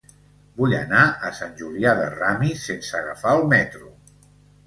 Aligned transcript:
Vull 0.59 0.71
anar 0.77 1.01
a 1.27 1.29
Sant 1.39 1.51
Julià 1.59 1.93
de 1.99 2.07
Ramis 2.15 2.63
sense 2.71 2.97
agafar 3.01 3.35
el 3.41 3.45
metro. 3.53 3.93